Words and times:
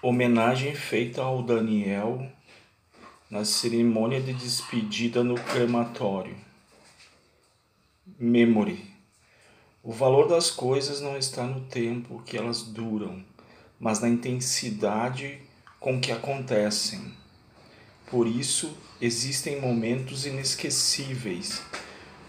Homenagem 0.00 0.76
feita 0.76 1.22
ao 1.22 1.42
Daniel 1.42 2.24
na 3.28 3.44
cerimônia 3.44 4.20
de 4.20 4.32
despedida 4.32 5.24
no 5.24 5.34
crematório. 5.34 6.36
Memory. 8.16 8.94
O 9.82 9.90
valor 9.90 10.28
das 10.28 10.52
coisas 10.52 11.00
não 11.00 11.18
está 11.18 11.42
no 11.42 11.62
tempo 11.62 12.22
que 12.24 12.36
elas 12.36 12.62
duram, 12.62 13.24
mas 13.80 13.98
na 13.98 14.08
intensidade 14.08 15.42
com 15.80 16.00
que 16.00 16.12
acontecem. 16.12 17.12
Por 18.06 18.28
isso, 18.28 18.78
existem 19.00 19.60
momentos 19.60 20.26
inesquecíveis, 20.26 21.60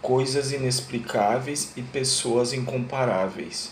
coisas 0.02 0.50
inexplicáveis 0.50 1.72
e 1.76 1.82
pessoas 1.82 2.52
incomparáveis. 2.52 3.70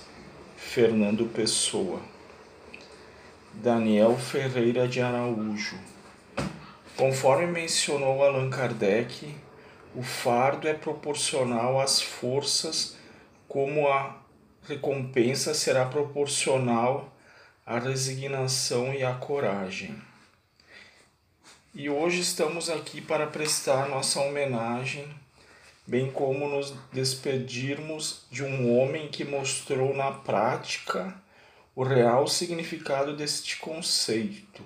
Fernando 0.57 1.27
Pessoa. 1.27 2.01
Daniel 3.61 4.16
Ferreira 4.16 4.86
de 4.86 5.00
Araújo. 5.00 5.76
Conforme 6.96 7.49
mencionou 7.49 8.22
Allan 8.22 8.49
Kardec, 8.49 9.35
o 9.96 10.00
fardo 10.00 10.68
é 10.68 10.75
proporcional 10.75 11.80
às 11.80 12.00
forças, 12.00 12.96
como 13.49 13.89
a 13.89 14.16
recompensa 14.63 15.54
será 15.54 15.86
proporcional 15.86 17.13
à 17.66 17.80
resignação 17.80 18.94
e 18.94 19.02
à 19.02 19.14
coragem. 19.14 20.00
E 21.75 21.90
hoje 21.90 22.21
estamos 22.21 22.71
aqui 22.71 23.00
para 23.00 23.27
prestar 23.27 23.88
nossa 23.88 24.21
homenagem, 24.21 25.04
bem 25.85 26.08
como 26.13 26.49
nos 26.49 26.72
despedirmos 26.93 28.25
de 28.30 28.44
um 28.44 28.79
homem 28.79 29.08
que 29.08 29.25
mostrou 29.25 29.96
na 29.96 30.13
prática 30.13 31.13
o 31.79 31.85
real 31.85 32.27
significado 32.27 33.14
deste 33.14 33.59
conceito. 33.59 34.64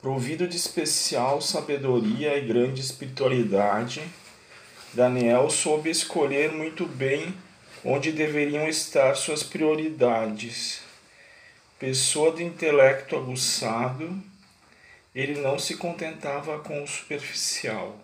Provido 0.00 0.46
de 0.46 0.56
especial 0.56 1.40
sabedoria 1.40 2.38
e 2.38 2.46
grande 2.46 2.80
espiritualidade, 2.80 4.08
Daniel 4.94 5.50
soube 5.50 5.90
escolher 5.90 6.52
muito 6.52 6.86
bem 6.86 7.34
onde 7.84 8.12
deveriam 8.12 8.68
estar 8.68 9.16
suas 9.16 9.42
prioridades. 9.42 10.80
Pessoa 11.76 12.30
de 12.30 12.44
intelecto 12.44 13.16
aguçado, 13.16 14.16
ele 15.12 15.40
não 15.40 15.58
se 15.58 15.74
contentava 15.74 16.60
com 16.60 16.84
o 16.84 16.86
superficial. 16.86 17.98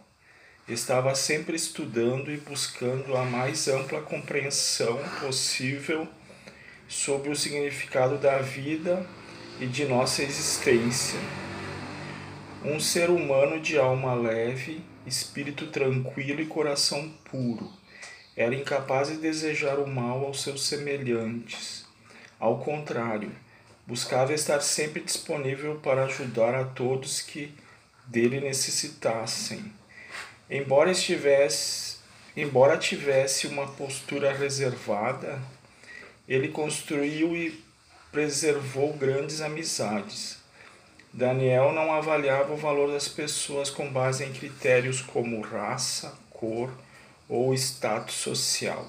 Estava 0.68 1.14
sempre 1.14 1.54
estudando 1.54 2.32
e 2.32 2.36
buscando 2.36 3.16
a 3.16 3.24
mais 3.24 3.68
ampla 3.68 4.02
compreensão 4.02 4.98
possível 5.20 6.08
sobre 6.88 7.28
o 7.30 7.36
significado 7.36 8.16
da 8.16 8.38
vida 8.38 9.06
e 9.60 9.66
de 9.66 9.84
nossa 9.84 10.22
existência. 10.22 11.20
Um 12.64 12.80
ser 12.80 13.10
humano 13.10 13.60
de 13.60 13.78
alma 13.78 14.14
leve, 14.14 14.82
espírito 15.06 15.66
tranquilo 15.66 16.40
e 16.40 16.46
coração 16.46 17.12
puro, 17.30 17.70
era 18.34 18.54
incapaz 18.54 19.08
de 19.08 19.18
desejar 19.18 19.78
o 19.78 19.86
mal 19.86 20.24
aos 20.24 20.42
seus 20.42 20.66
semelhantes. 20.66 21.86
Ao 22.40 22.58
contrário, 22.58 23.32
buscava 23.86 24.32
estar 24.32 24.60
sempre 24.60 25.02
disponível 25.02 25.76
para 25.76 26.04
ajudar 26.04 26.54
a 26.54 26.64
todos 26.64 27.20
que 27.20 27.52
dele 28.06 28.40
necessitassem. 28.40 29.72
Embora 30.48 30.90
estivesse, 30.90 31.96
embora 32.36 32.78
tivesse 32.78 33.46
uma 33.46 33.66
postura 33.66 34.32
reservada, 34.32 35.38
ele 36.28 36.48
construiu 36.48 37.34
e 37.34 37.64
preservou 38.12 38.92
grandes 38.92 39.40
amizades. 39.40 40.36
Daniel 41.10 41.72
não 41.72 41.90
avaliava 41.90 42.52
o 42.52 42.56
valor 42.56 42.92
das 42.92 43.08
pessoas 43.08 43.70
com 43.70 43.90
base 43.90 44.24
em 44.24 44.32
critérios 44.32 45.00
como 45.00 45.40
raça, 45.40 46.12
cor 46.30 46.70
ou 47.26 47.54
status 47.54 48.14
social. 48.14 48.86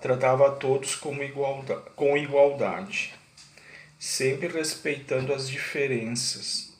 Tratava 0.00 0.48
a 0.48 0.50
todos 0.52 0.94
como 0.94 1.22
igualdade, 1.22 1.82
com 1.94 2.16
igualdade, 2.16 3.14
sempre 3.98 4.48
respeitando 4.48 5.34
as 5.34 5.48
diferenças. 5.48 6.72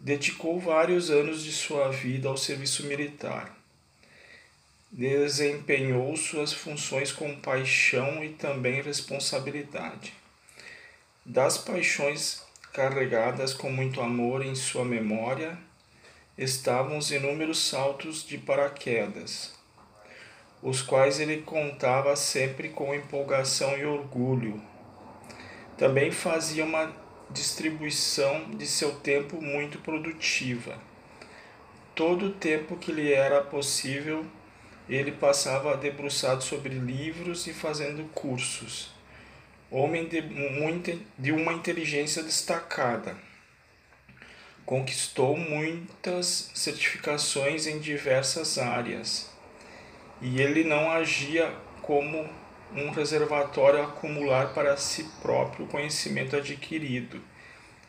Dedicou 0.00 0.58
vários 0.58 1.10
anos 1.10 1.44
de 1.44 1.52
sua 1.52 1.90
vida 1.90 2.28
ao 2.28 2.36
serviço 2.36 2.84
militar 2.86 3.61
desempenhou 4.92 6.14
suas 6.18 6.52
funções 6.52 7.10
com 7.10 7.34
paixão 7.36 8.22
e 8.22 8.28
também 8.28 8.82
responsabilidade. 8.82 10.12
Das 11.24 11.56
paixões 11.56 12.42
carregadas 12.74 13.54
com 13.54 13.70
muito 13.70 14.02
amor 14.02 14.44
em 14.44 14.54
sua 14.54 14.84
memória 14.84 15.56
estavam 16.36 16.98
os 16.98 17.10
inúmeros 17.10 17.66
saltos 17.66 18.22
de 18.22 18.36
paraquedas, 18.36 19.54
os 20.62 20.82
quais 20.82 21.18
ele 21.20 21.40
contava 21.40 22.14
sempre 22.14 22.68
com 22.68 22.94
empolgação 22.94 23.78
e 23.78 23.86
orgulho. 23.86 24.60
Também 25.78 26.10
fazia 26.10 26.64
uma 26.64 26.94
distribuição 27.30 28.50
de 28.50 28.66
seu 28.66 28.96
tempo 28.96 29.40
muito 29.40 29.78
produtiva. 29.78 30.78
Todo 31.94 32.26
o 32.26 32.32
tempo 32.32 32.76
que 32.76 32.92
lhe 32.92 33.10
era 33.10 33.40
possível 33.42 34.26
ele 34.88 35.12
passava 35.12 35.76
debruçado 35.76 36.42
sobre 36.42 36.74
livros 36.74 37.46
e 37.46 37.52
fazendo 37.52 38.04
cursos. 38.12 38.90
Homem 39.70 40.06
de, 40.06 40.20
muita, 40.20 40.96
de 41.18 41.32
uma 41.32 41.52
inteligência 41.52 42.22
destacada. 42.22 43.16
Conquistou 44.66 45.36
muitas 45.36 46.50
certificações 46.54 47.66
em 47.66 47.78
diversas 47.78 48.58
áreas. 48.58 49.30
E 50.20 50.40
ele 50.40 50.62
não 50.62 50.90
agia 50.90 51.52
como 51.80 52.28
um 52.74 52.90
reservatório 52.90 53.82
acumular 53.82 54.52
para 54.52 54.76
si 54.76 55.04
próprio 55.20 55.66
conhecimento 55.66 56.36
adquirido. 56.36 57.20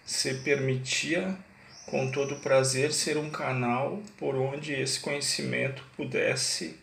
Se 0.06 0.34
permitia, 0.36 1.38
com 1.86 2.12
todo 2.12 2.38
prazer, 2.38 2.92
ser 2.92 3.18
um 3.18 3.30
canal 3.30 4.02
por 4.18 4.36
onde 4.36 4.74
esse 4.74 5.00
conhecimento 5.00 5.84
pudesse 5.96 6.83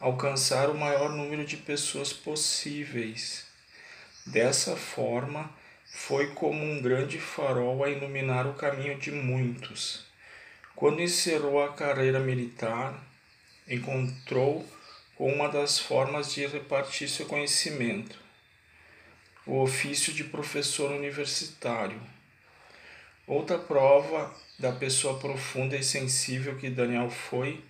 alcançar 0.00 0.70
o 0.70 0.78
maior 0.78 1.10
número 1.10 1.44
de 1.44 1.56
pessoas 1.56 2.12
possíveis. 2.12 3.46
Dessa 4.24 4.76
forma, 4.76 5.50
foi 5.84 6.34
como 6.34 6.62
um 6.62 6.80
grande 6.80 7.18
farol 7.18 7.82
a 7.82 7.90
iluminar 7.90 8.46
o 8.46 8.54
caminho 8.54 8.98
de 8.98 9.10
muitos. 9.10 10.04
Quando 10.76 11.02
encerrou 11.02 11.62
a 11.62 11.72
carreira 11.72 12.20
militar, 12.20 13.02
encontrou 13.66 14.64
com 15.16 15.32
uma 15.32 15.48
das 15.48 15.78
formas 15.78 16.32
de 16.32 16.46
repartir 16.46 17.08
seu 17.08 17.26
conhecimento, 17.26 18.16
o 19.44 19.60
ofício 19.60 20.12
de 20.12 20.22
professor 20.22 20.92
universitário. 20.92 22.00
Outra 23.26 23.58
prova 23.58 24.32
da 24.58 24.70
pessoa 24.70 25.18
profunda 25.18 25.76
e 25.76 25.82
sensível 25.82 26.56
que 26.56 26.70
Daniel 26.70 27.10
foi 27.10 27.64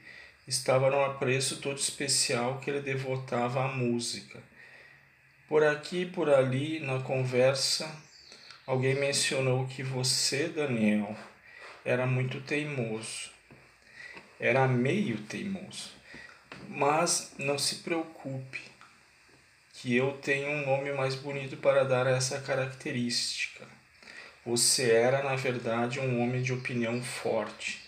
estava 0.48 0.91
no 0.91 1.04
apreço 1.04 1.59
todo 1.59 1.76
especial 1.76 2.59
que 2.59 2.70
ele 2.70 2.81
devotava 2.81 3.66
à 3.66 3.69
música. 3.69 4.42
Por 5.47 5.62
aqui 5.62 6.03
e 6.03 6.06
por 6.06 6.31
ali, 6.31 6.81
na 6.81 7.00
conversa, 7.00 7.94
alguém 8.66 8.94
mencionou 8.94 9.66
que 9.66 9.82
você, 9.82 10.48
Daniel, 10.48 11.14
era 11.84 12.06
muito 12.06 12.41
teimoso. 12.41 13.31
Era 14.41 14.66
meio 14.66 15.19
teimoso. 15.19 15.91
Mas 16.66 17.34
não 17.38 17.59
se 17.59 17.76
preocupe, 17.76 18.62
que 19.75 19.94
eu 19.94 20.12
tenho 20.12 20.48
um 20.48 20.65
nome 20.65 20.92
mais 20.92 21.15
bonito 21.15 21.59
para 21.59 21.84
dar 21.84 22.06
a 22.06 22.10
essa 22.10 22.41
característica. 22.41 23.66
Você 24.47 24.91
era, 24.91 25.22
na 25.22 25.36
verdade, 25.36 26.00
um 26.00 26.22
homem 26.22 26.42
de 26.42 26.54
opinião 26.54 27.03
forte 27.03 27.87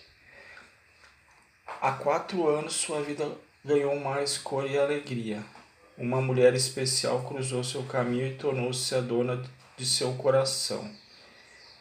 Há 1.82 1.92
quatro 1.92 2.46
anos 2.46 2.74
sua 2.74 3.00
vida 3.00 3.26
ganhou 3.64 3.98
mais 3.98 4.36
cor 4.36 4.70
e 4.70 4.78
alegria. 4.78 5.42
Uma 5.96 6.20
mulher 6.20 6.52
especial 6.52 7.22
cruzou 7.22 7.64
seu 7.64 7.84
caminho 7.84 8.26
e 8.26 8.34
tornou-se 8.34 8.94
a 8.94 9.00
dona 9.00 9.42
de 9.78 9.86
seu 9.86 10.12
coração. 10.12 10.94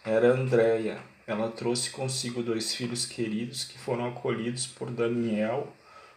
Era 0.05 0.29
Andréia. 0.29 1.03
Ela 1.27 1.51
trouxe 1.51 1.89
consigo 1.89 2.41
dois 2.41 2.73
filhos 2.73 3.05
queridos 3.05 3.65
que 3.65 3.77
foram 3.77 4.07
acolhidos 4.07 4.65
por 4.65 4.89
Daniel 4.89 5.67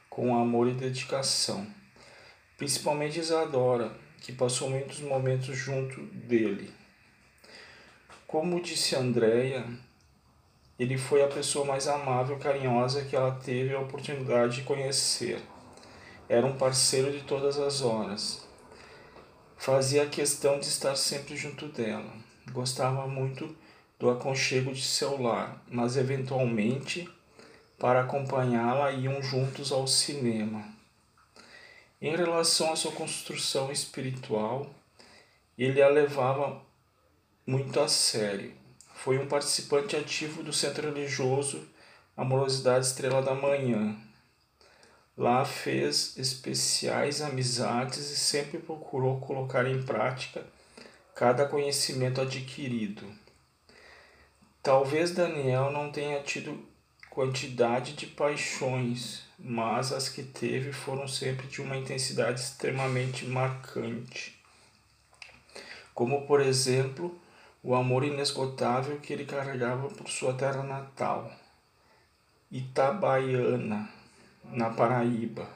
com 0.09 0.37
amor 0.41 0.69
e 0.69 0.75
dedicação. 0.75 1.67
Principalmente 2.57 3.19
Isadora, 3.19 3.93
que 4.21 4.31
passou 4.31 4.71
muitos 4.71 5.01
momentos 5.01 5.57
junto 5.59 6.01
dele. 6.03 6.73
Como 8.29 8.63
disse 8.63 8.95
Andréia, 8.95 9.67
ele 10.83 10.99
foi 10.99 11.23
a 11.23 11.29
pessoa 11.29 11.65
mais 11.65 11.87
amável 11.87 12.37
e 12.37 12.41
carinhosa 12.41 13.05
que 13.05 13.15
ela 13.15 13.31
teve 13.31 13.73
a 13.73 13.81
oportunidade 13.81 14.57
de 14.57 14.63
conhecer. 14.63 15.41
Era 16.29 16.45
um 16.45 16.57
parceiro 16.57 17.13
de 17.13 17.21
todas 17.23 17.57
as 17.57 17.83
horas. 17.83 18.45
Fazia 19.57 20.07
questão 20.07 20.59
de 20.59 20.67
estar 20.67 20.97
sempre 20.97 21.37
junto 21.37 21.69
dela. 21.69 22.13
gostava 22.51 23.07
muito 23.07 23.57
do 23.97 24.11
aconchego 24.11 24.73
de 24.73 24.83
seu 24.83 25.23
lar, 25.23 25.63
mas 25.71 25.97
eventualmente, 25.97 27.09
para 27.79 28.01
acompanhá-la, 28.01 28.91
iam 28.91 29.23
juntos 29.23 29.71
ao 29.71 29.87
cinema. 29.87 30.65
Em 32.01 32.17
relação 32.17 32.73
à 32.73 32.77
sua 32.77 32.91
construção 32.91 33.71
espiritual, 33.71 34.69
ele 35.57 35.81
a 35.81 35.89
levava 35.89 36.61
muito 37.47 37.79
a 37.79 37.87
sério. 37.87 38.62
Foi 39.03 39.19
um 39.19 39.27
participante 39.27 39.97
ativo 39.97 40.45
do 40.45 40.53
centro 40.53 40.87
religioso 40.87 41.67
Amorosidade 42.17 42.87
Estrela 42.87 43.21
da 43.21 43.35
Manhã. 43.35 43.97
Lá 45.19 45.45
fez 45.45 46.17
especiais 46.17 47.21
amizades 47.21 48.13
e 48.13 48.17
sempre 48.17 48.61
procurou 48.61 49.19
colocar 49.19 49.67
em 49.67 49.83
prática 49.83 50.47
cada 51.17 51.47
conhecimento 51.47 52.21
adquirido. 52.21 53.13
Talvez 54.63 55.11
Daniel 55.11 55.73
não 55.73 55.91
tenha 55.91 56.23
tido 56.23 56.65
quantidade 57.11 57.95
de 57.95 58.07
paixões, 58.07 59.25
mas 59.37 59.93
as 59.93 60.09
que 60.09 60.23
teve 60.23 60.73
foram 60.73 61.09
sempre 61.09 61.49
de 61.49 61.61
uma 61.61 61.77
intensidade 61.77 62.39
extremamente 62.39 63.27
marcante. 63.27 64.41
Como, 65.93 66.25
por 66.25 66.41
exemplo, 66.41 67.21
o 67.63 67.75
amor 67.75 68.05
inesgotável 68.05 68.99
que 69.01 69.13
ele 69.13 69.25
carregava 69.25 69.89
por 69.89 70.09
sua 70.09 70.35
terra 70.35 70.63
natal, 70.63 71.31
Itabaiana, 72.51 73.89
na 74.45 74.71
Paraíba. 74.71 75.49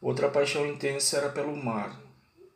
Outra 0.00 0.28
paixão 0.28 0.66
intensa 0.66 1.18
era 1.18 1.28
pelo 1.28 1.56
mar, 1.56 1.98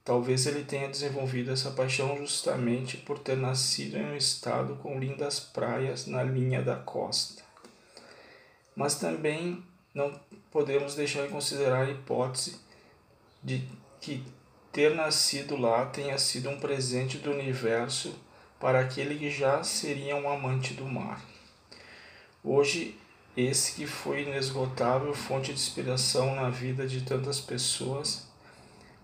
Talvez 0.05 0.47
ele 0.47 0.65
tenha 0.65 0.89
desenvolvido 0.89 1.53
essa 1.53 1.71
paixão 1.71 2.17
justamente 2.19 2.97
por 2.97 3.21
ter 3.21 3.37
nascido 3.37 3.97
em 3.97 4.06
um 4.06 4.17
estado 4.17 4.75
com 4.77 4.99
lindas 4.99 5.39
praias 5.39 6.06
na 6.06 6.25
linha 6.25 6.61
da 6.61 6.75
costa. 6.75 7.43
Mas 8.75 8.97
também 8.97 9.62
não 9.94 10.19
podemos 10.50 10.97
deixar 10.97 11.23
de 11.23 11.33
considerar 11.33 11.87
a 11.87 11.91
hipótese 11.91 12.61
de 13.41 13.69
que 14.00 14.25
ter 14.73 14.93
nascido 14.94 15.56
lá 15.56 15.87
tenha 15.87 16.19
sido 16.19 16.50
um 16.50 16.59
presente 16.59 17.19
do 17.19 17.31
universo 17.31 18.12
para 18.62 18.79
aquele 18.79 19.19
que 19.19 19.29
já 19.29 19.64
seria 19.64 20.14
um 20.14 20.31
amante 20.31 20.73
do 20.73 20.87
mar. 20.87 21.20
Hoje, 22.44 22.97
esse 23.37 23.73
que 23.73 23.88
foi 23.88 24.23
inesgotável 24.23 25.12
fonte 25.12 25.47
de 25.47 25.59
inspiração 25.59 26.37
na 26.37 26.49
vida 26.49 26.87
de 26.87 27.00
tantas 27.00 27.41
pessoas 27.41 28.29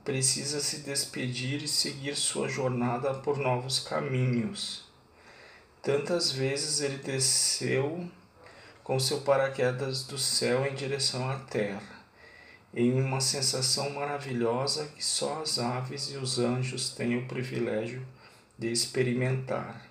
precisa 0.04 0.60
se 0.60 0.78
despedir 0.82 1.60
e 1.60 1.66
seguir 1.66 2.14
sua 2.14 2.48
jornada 2.48 3.14
por 3.14 3.36
novos 3.36 3.80
caminhos. 3.80 4.84
Tantas 5.82 6.30
vezes 6.30 6.80
ele 6.80 6.98
desceu 6.98 8.08
com 8.84 9.00
seu 9.00 9.22
paraquedas 9.22 10.04
do 10.04 10.16
céu 10.16 10.64
em 10.66 10.74
direção 10.76 11.28
à 11.28 11.36
terra, 11.36 11.98
em 12.72 12.92
uma 13.02 13.20
sensação 13.20 13.90
maravilhosa 13.90 14.86
que 14.94 15.04
só 15.04 15.42
as 15.42 15.58
aves 15.58 16.12
e 16.12 16.16
os 16.16 16.38
anjos 16.38 16.90
têm 16.90 17.18
o 17.18 17.26
privilégio 17.26 18.06
de 18.58 18.72
experimentar. 18.72 19.82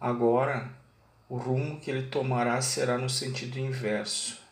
Agora, 0.00 0.70
o 1.28 1.36
rumo 1.36 1.80
que 1.80 1.90
ele 1.90 2.08
tomará 2.08 2.60
será 2.60 2.98
no 2.98 3.08
sentido 3.08 3.58
inverso 3.58 4.44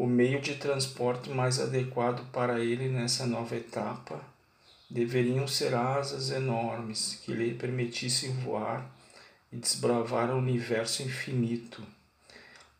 o 0.00 0.06
meio 0.06 0.40
de 0.40 0.54
transporte 0.54 1.28
mais 1.28 1.60
adequado 1.60 2.24
para 2.32 2.58
ele 2.58 2.88
nessa 2.88 3.26
nova 3.26 3.54
etapa 3.54 4.18
deveriam 4.88 5.46
ser 5.46 5.74
asas 5.74 6.30
enormes 6.30 7.20
que 7.22 7.34
lhe 7.34 7.52
permitissem 7.52 8.32
voar 8.32 8.90
e 9.52 9.56
desbravar 9.58 10.30
o 10.30 10.38
universo 10.38 11.02
infinito. 11.02 11.82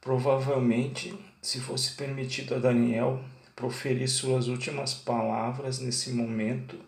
Provavelmente, 0.01 1.15
se 1.43 1.61
fosse 1.61 1.93
permitido 1.93 2.55
a 2.55 2.59
Daniel 2.59 3.23
proferir 3.55 4.09
suas 4.09 4.49
últimas 4.49 4.95
palavras 4.95 5.79
nesse 5.79 6.13
momento, 6.13 6.79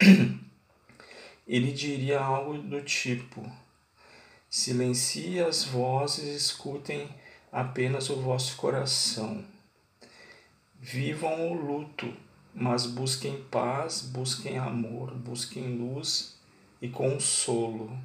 ele 1.48 1.72
diria 1.72 2.20
algo 2.20 2.58
do 2.58 2.82
tipo: 2.82 3.50
Silencie 4.50 5.40
as 5.40 5.64
vozes, 5.64 6.24
escutem 6.42 7.08
apenas 7.50 8.10
o 8.10 8.16
vosso 8.16 8.56
coração. 8.56 9.42
Vivam 10.78 11.50
o 11.50 11.54
luto, 11.54 12.14
mas 12.54 12.84
busquem 12.86 13.42
paz, 13.44 14.02
busquem 14.02 14.58
amor, 14.58 15.14
busquem 15.14 15.76
luz 15.76 16.38
e 16.82 16.88
consolo. 16.88 17.98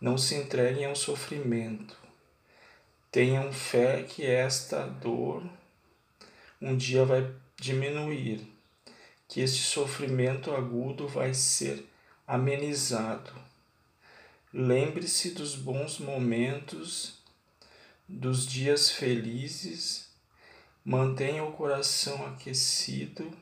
Não 0.00 0.16
se 0.16 0.36
entreguem 0.36 0.84
ao 0.84 0.96
sofrimento. 0.96 1.96
Tenham 3.10 3.52
fé 3.52 4.04
que 4.04 4.24
esta 4.24 4.86
dor 4.86 5.42
um 6.60 6.76
dia 6.76 7.04
vai 7.04 7.28
diminuir, 7.56 8.46
que 9.28 9.40
este 9.40 9.62
sofrimento 9.62 10.54
agudo 10.54 11.06
vai 11.08 11.34
ser 11.34 11.91
amenizado. 12.26 13.32
Lembre-se 14.52 15.30
dos 15.30 15.56
bons 15.56 15.98
momentos, 15.98 17.22
dos 18.08 18.46
dias 18.46 18.90
felizes 18.90 20.12
Mantenha 20.84 21.44
o 21.44 21.52
coração 21.52 22.26
aquecido, 22.26 23.32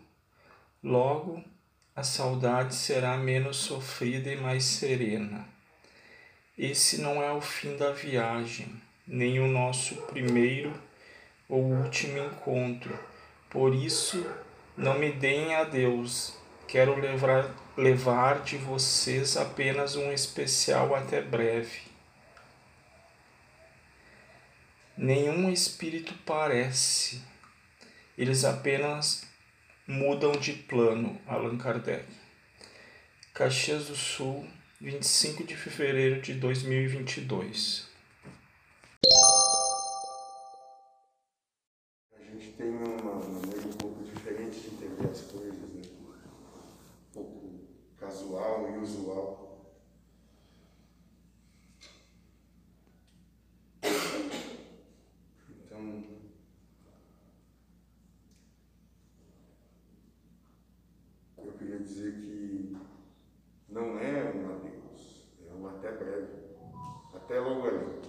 logo 0.85 1.43
a 1.97 2.03
saudade 2.03 2.75
será 2.75 3.17
menos 3.17 3.57
sofrida 3.57 4.31
e 4.31 4.37
mais 4.37 4.63
serena. 4.63 5.49
Esse 6.59 7.01
não 7.01 7.23
é 7.23 7.33
o 7.33 7.41
fim 7.41 7.79
da 7.79 7.93
viagem, 7.93 8.79
nem 9.07 9.41
o 9.41 9.47
nosso 9.47 9.95
primeiro 10.03 10.71
ou 11.49 11.63
último 11.63 12.19
encontro. 12.19 12.99
Por 13.49 13.75
isso, 13.75 14.23
não 14.77 14.99
me 14.99 15.11
deem 15.11 15.55
a 15.55 15.65
Deus. 15.65 16.37
Quero 16.71 16.95
levar, 17.01 17.53
levar 17.77 18.43
de 18.45 18.57
vocês 18.57 19.37
apenas 19.37 19.97
um 19.97 20.13
especial 20.13 20.95
até 20.95 21.21
breve. 21.21 21.81
Nenhum 24.97 25.51
espírito 25.51 26.15
parece 26.25 27.21
eles 28.17 28.45
apenas 28.45 29.27
mudam 29.85 30.31
de 30.31 30.53
plano. 30.53 31.21
Allan 31.27 31.59
Kardec. 31.59 32.05
Caxias 33.35 33.87
do 33.87 33.97
Sul, 33.97 34.47
25 34.81 35.43
de 35.43 35.57
fevereiro 35.57 36.23
de 36.23 36.35
2022. 36.35 37.90
Casual 48.31 48.71
e 48.71 48.79
usual. 48.79 49.41
dizer 61.81 62.13
que 62.21 62.77
não 63.69 63.99
é 63.99 64.33
um 64.35 64.55
adeus, 64.55 65.29
é 65.49 65.53
um 65.55 65.67
até 65.67 65.93
breve, 65.93 66.29
até 67.15 67.41
logo 67.41 67.67
ali. 67.67 68.01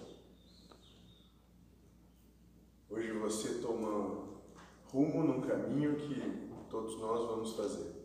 Hoje 2.89 3.13
você 3.13 3.61
toma 3.61 4.27
rumo 4.91 5.23
num 5.23 5.41
caminho 5.41 5.95
que 5.95 6.49
todos 6.69 6.99
nós 6.99 7.27
vamos 7.27 7.55
fazer. 7.55 8.01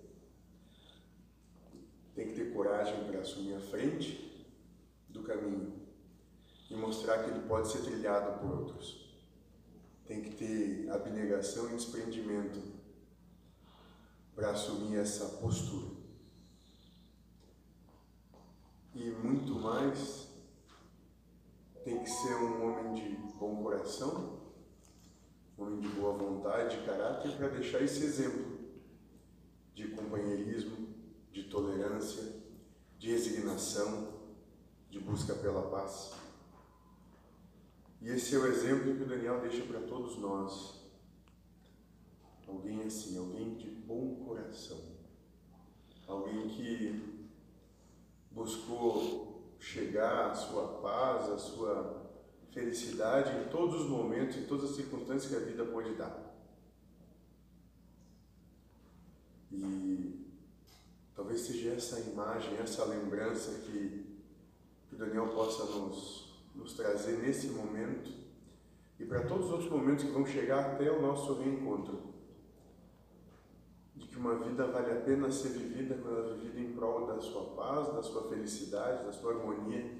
Tem 2.17 2.29
que 2.29 2.35
ter 2.35 2.55
coragem 2.87 3.05
para 3.05 3.21
assumir 3.21 3.55
a 3.55 3.61
frente 3.61 4.47
do 5.09 5.23
caminho 5.23 5.73
e 6.71 6.77
mostrar 6.77 7.25
que 7.25 7.31
ele 7.31 7.47
pode 7.49 7.69
ser 7.69 7.83
trilhado 7.83 8.39
por 8.41 8.61
outros. 8.61 9.07
Tem 10.07 10.23
que 10.23 10.31
ter 10.31 10.89
abnegação 10.91 11.67
e 11.71 11.77
desprendimento 11.77 12.61
para 14.35 14.51
assumir 14.51 14.97
essa 14.99 15.27
postura. 15.39 15.97
E 18.95 19.11
muito 19.11 19.55
mais, 19.57 20.29
tem 21.85 22.03
que 22.03 22.09
ser 22.09 22.35
um 22.37 22.65
homem 22.65 22.95
de 22.95 23.17
bom 23.37 23.63
coração, 23.63 24.41
um 25.59 25.63
homem 25.63 25.81
de 25.81 25.89
boa 25.89 26.13
vontade, 26.13 26.79
de 26.79 26.87
caráter, 26.87 27.37
para 27.37 27.49
deixar 27.49 27.83
esse 27.83 28.05
exemplo 28.05 28.57
de 29.75 29.89
companheirismo, 29.89 30.87
de 31.33 31.45
tolerância, 31.45 31.66
resignação, 33.57 34.15
de 34.91 35.01
busca 35.01 35.35
pela 35.35 35.63
paz. 35.63 36.13
E 38.01 38.11
esse 38.11 38.35
é 38.35 38.39
o 38.39 38.47
exemplo 38.47 38.95
que 38.95 39.03
o 39.03 39.09
Daniel 39.09 39.41
deixa 39.41 39.65
para 39.65 39.81
todos 39.81 40.19
nós 40.19 40.77
Alguém 42.47 42.85
assim, 42.85 43.19
alguém 43.19 43.57
de 43.57 43.69
bom 43.69 44.25
coração. 44.25 44.79
Alguém 46.07 46.49
que 46.49 47.27
buscou 48.31 49.57
chegar 49.59 50.31
à 50.31 50.35
sua 50.37 50.81
paz, 50.81 51.29
à 51.29 51.37
sua 51.37 52.09
felicidade 52.53 53.37
em 53.37 53.49
todos 53.49 53.83
os 53.83 53.89
momentos, 53.89 54.37
em 54.37 54.47
todas 54.47 54.71
as 54.71 54.77
circunstâncias 54.77 55.29
que 55.29 55.37
a 55.37 55.45
vida 55.45 55.65
pode 55.65 55.93
dar. 55.97 56.25
E 59.51 60.26
talvez 61.17 61.41
seja 61.41 61.71
essa 61.71 61.99
imagem, 61.99 62.59
essa 62.59 62.85
lembrança 62.85 63.51
que, 63.61 64.05
o 64.93 64.97
Daniel 64.97 65.29
possa 65.29 65.65
nos, 65.65 66.39
nos 66.55 66.75
trazer 66.75 67.19
nesse 67.19 67.49
momento 67.49 68.11
e 68.99 69.05
para 69.05 69.27
todos 69.27 69.47
os 69.47 69.53
outros 69.53 69.71
momentos 69.71 70.05
que 70.05 70.11
vão 70.11 70.25
chegar 70.25 70.73
até 70.73 70.91
o 70.91 71.03
nosso 71.03 71.35
reencontro. 71.35 72.15
De 73.95 74.07
que 74.07 74.17
uma 74.17 74.37
vida 74.37 74.67
vale 74.67 74.93
a 74.93 75.01
pena 75.01 75.31
ser 75.31 75.51
vivida 75.51 75.97
quando 75.97 76.19
ela 76.19 76.35
é 76.35 76.39
vivida 76.39 76.61
em 76.61 76.73
prol 76.73 77.07
da 77.07 77.21
sua 77.21 77.45
paz, 77.55 77.93
da 77.93 78.03
sua 78.03 78.29
felicidade, 78.29 79.05
da 79.05 79.13
sua 79.13 79.33
harmonia. 79.33 79.93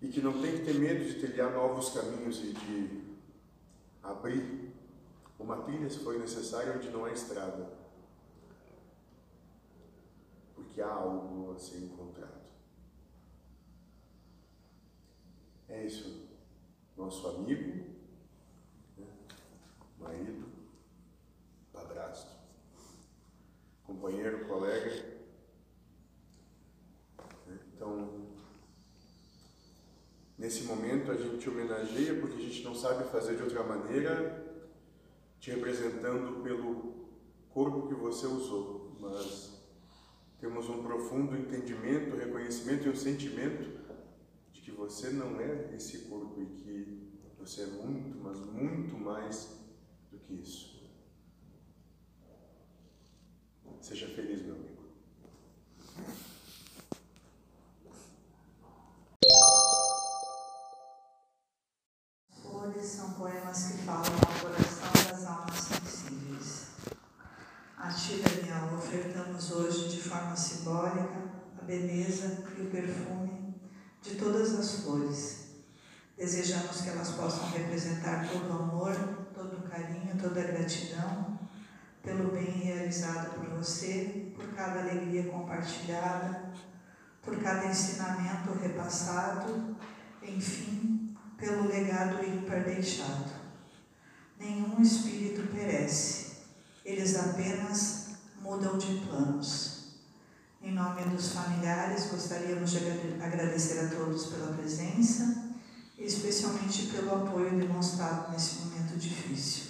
E 0.00 0.08
que 0.08 0.20
não 0.20 0.40
tem 0.40 0.58
que 0.58 0.64
ter 0.64 0.74
medo 0.74 1.04
de 1.04 1.14
trilhar 1.20 1.52
novos 1.52 1.90
caminhos 1.90 2.38
e 2.44 2.52
de 2.52 3.02
abrir 4.02 4.72
uma 5.38 5.62
trilha 5.62 5.90
se 5.90 5.98
for 5.98 6.16
necessário 6.18 6.76
onde 6.76 6.90
não 6.90 7.04
há 7.06 7.12
estrada. 7.12 7.79
Há 10.82 10.92
algo 10.92 11.52
a 11.52 11.58
ser 11.58 11.78
encontrado. 11.78 12.40
É 15.68 15.86
isso 15.86 16.28
nosso 17.00 17.26
amigo, 17.28 17.86
né? 18.98 19.06
marido, 19.98 20.46
padrasto, 21.72 22.30
companheiro, 23.84 24.46
colega. 24.46 25.20
Né? 27.46 27.58
Então, 27.74 28.26
nesse 30.36 30.64
momento 30.64 31.10
a 31.10 31.16
gente 31.16 31.38
te 31.38 31.48
homenageia 31.48 32.20
porque 32.20 32.36
a 32.36 32.46
gente 32.46 32.62
não 32.62 32.74
sabe 32.74 33.04
fazer 33.04 33.36
de 33.36 33.42
outra 33.42 33.62
maneira, 33.62 34.68
te 35.38 35.50
representando 35.50 36.42
pelo 36.42 37.08
corpo 37.48 37.88
que 37.88 37.94
você 37.94 38.26
usou, 38.26 38.94
mas 39.00 39.49
temos 40.40 40.68
um 40.70 40.82
profundo 40.82 41.36
entendimento, 41.36 42.16
reconhecimento 42.16 42.86
e 42.86 42.90
um 42.90 42.96
sentimento 42.96 43.78
de 44.52 44.62
que 44.62 44.70
você 44.70 45.10
não 45.10 45.38
é 45.38 45.74
esse 45.76 45.98
corpo 46.08 46.40
e 46.40 46.46
que 46.46 47.10
você 47.38 47.62
é 47.62 47.66
muito, 47.66 48.18
mas 48.18 48.38
muito 48.38 48.96
mais 48.98 49.60
do 50.10 50.18
que 50.18 50.34
isso. 50.34 50.80
Seja 53.82 54.06
feliz, 54.08 54.42
meu 54.42 54.54
amigo. 54.54 54.80
Flores 62.42 62.84
são 62.84 63.12
poemas 63.14 63.66
que 63.66 63.78
falam 63.84 64.04
ao 64.04 64.40
coração 64.40 64.92
das 65.10 65.26
almas 65.26 65.54
sensíveis. 65.54 66.66
A 67.76 67.88
ti, 67.88 68.22
Daniel, 68.22 68.79
ofertamos 68.90 69.52
hoje 69.52 69.88
de 69.88 70.02
forma 70.02 70.34
simbólica 70.34 71.30
a 71.56 71.64
beleza 71.64 72.42
e 72.58 72.62
o 72.62 72.70
perfume 72.70 73.54
de 74.02 74.16
todas 74.16 74.52
as 74.58 74.80
flores. 74.80 75.50
Desejamos 76.18 76.80
que 76.80 76.88
elas 76.88 77.10
possam 77.10 77.48
representar 77.50 78.28
todo 78.28 78.50
o 78.50 78.62
amor, 78.64 78.92
todo 79.32 79.58
o 79.58 79.70
carinho, 79.70 80.18
toda 80.20 80.40
a 80.40 80.44
gratidão 80.44 81.38
pelo 82.02 82.32
bem 82.32 82.50
realizado 82.50 83.34
por 83.34 83.58
você, 83.58 84.32
por 84.34 84.48
cada 84.54 84.80
alegria 84.80 85.30
compartilhada, 85.30 86.52
por 87.22 87.40
cada 87.40 87.66
ensinamento 87.66 88.54
repassado, 88.60 89.76
enfim, 90.20 91.14
pelo 91.38 91.68
legado 91.68 92.24
ímpar 92.24 92.64
deixado. 92.64 93.30
Nenhum 94.36 94.82
espírito 94.82 95.46
perece, 95.54 96.38
eles 96.84 97.16
apenas 97.16 97.99
mudam 98.40 98.78
de 98.78 99.06
planos. 99.06 99.80
Em 100.62 100.72
nome 100.72 101.02
dos 101.04 101.32
familiares, 101.32 102.10
gostaríamos 102.10 102.70
de 102.70 102.78
agradecer 103.22 103.78
a 103.78 103.88
todos 103.88 104.26
pela 104.26 104.52
presença 104.52 105.50
especialmente 106.00 106.86
pelo 106.86 107.14
apoio 107.14 107.58
demonstrado 107.58 108.32
nesse 108.32 108.60
momento 108.60 108.96
difícil. 108.96 109.69